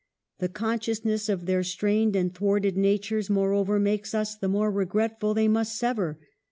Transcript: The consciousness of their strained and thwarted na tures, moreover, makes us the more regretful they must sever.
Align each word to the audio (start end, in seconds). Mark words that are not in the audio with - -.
The 0.39 0.49
consciousness 0.49 1.29
of 1.29 1.45
their 1.45 1.61
strained 1.61 2.15
and 2.15 2.33
thwarted 2.33 2.75
na 2.75 2.97
tures, 2.97 3.29
moreover, 3.29 3.79
makes 3.79 4.15
us 4.15 4.33
the 4.35 4.47
more 4.47 4.71
regretful 4.71 5.35
they 5.35 5.47
must 5.47 5.75
sever. 5.77 6.17